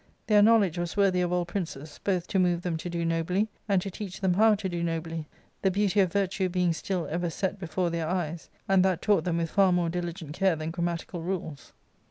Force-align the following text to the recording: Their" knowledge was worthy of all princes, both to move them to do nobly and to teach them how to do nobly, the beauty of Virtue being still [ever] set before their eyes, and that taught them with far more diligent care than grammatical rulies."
Their" 0.25 0.41
knowledge 0.41 0.79
was 0.79 0.97
worthy 0.97 1.21
of 1.21 1.31
all 1.31 1.45
princes, 1.45 1.99
both 2.03 2.25
to 2.29 2.39
move 2.39 2.63
them 2.63 2.75
to 2.75 2.89
do 2.89 3.05
nobly 3.05 3.49
and 3.69 3.79
to 3.83 3.91
teach 3.91 4.19
them 4.19 4.33
how 4.33 4.55
to 4.55 4.67
do 4.67 4.81
nobly, 4.81 5.27
the 5.61 5.69
beauty 5.69 5.99
of 5.99 6.11
Virtue 6.11 6.49
being 6.49 6.73
still 6.73 7.05
[ever] 7.05 7.29
set 7.29 7.59
before 7.59 7.91
their 7.91 8.07
eyes, 8.07 8.49
and 8.67 8.83
that 8.83 9.03
taught 9.03 9.25
them 9.25 9.37
with 9.37 9.51
far 9.51 9.71
more 9.71 9.89
diligent 9.89 10.33
care 10.33 10.55
than 10.55 10.71
grammatical 10.71 11.21
rulies." 11.21 11.71